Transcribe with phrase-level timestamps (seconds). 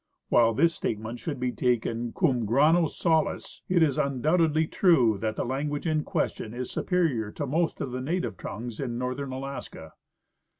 [0.29, 5.45] While this statement should be taken cam grano sails, it is undoubtedly true that the
[5.45, 9.93] lan guage in question is superior to most of the native tongues in northern Alaska.